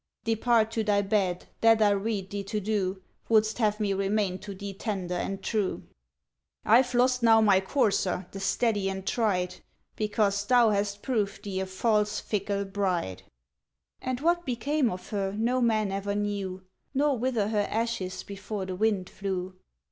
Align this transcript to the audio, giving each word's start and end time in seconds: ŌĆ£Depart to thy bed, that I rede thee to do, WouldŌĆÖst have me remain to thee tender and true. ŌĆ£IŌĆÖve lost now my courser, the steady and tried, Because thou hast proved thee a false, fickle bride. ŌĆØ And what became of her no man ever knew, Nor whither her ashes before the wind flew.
ŌĆ£Depart 0.25 0.71
to 0.71 0.83
thy 0.83 1.01
bed, 1.03 1.45
that 1.61 1.79
I 1.79 1.91
rede 1.91 2.31
thee 2.31 2.43
to 2.45 2.59
do, 2.59 3.03
WouldŌĆÖst 3.29 3.57
have 3.59 3.79
me 3.79 3.93
remain 3.93 4.39
to 4.39 4.55
thee 4.55 4.73
tender 4.73 5.13
and 5.13 5.43
true. 5.43 5.83
ŌĆ£IŌĆÖve 6.65 6.93
lost 6.95 7.21
now 7.21 7.39
my 7.39 7.59
courser, 7.61 8.25
the 8.31 8.39
steady 8.39 8.89
and 8.89 9.05
tried, 9.05 9.57
Because 9.95 10.43
thou 10.47 10.71
hast 10.71 11.03
proved 11.03 11.43
thee 11.43 11.59
a 11.59 11.67
false, 11.67 12.19
fickle 12.19 12.65
bride. 12.65 13.21
ŌĆØ 13.21 13.23
And 14.01 14.21
what 14.21 14.43
became 14.43 14.89
of 14.89 15.09
her 15.09 15.33
no 15.33 15.61
man 15.61 15.91
ever 15.91 16.15
knew, 16.15 16.63
Nor 16.95 17.19
whither 17.19 17.49
her 17.49 17.67
ashes 17.69 18.23
before 18.23 18.65
the 18.65 18.75
wind 18.75 19.07
flew. 19.07 19.53